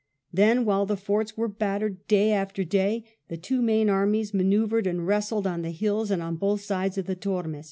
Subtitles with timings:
[0.33, 5.05] Then, while the forts were battered, day after day the two main armies manoeuvred and
[5.05, 7.59] wrestled on the hills and on both sides of the Tormes.